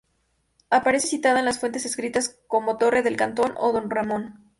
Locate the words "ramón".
3.91-4.47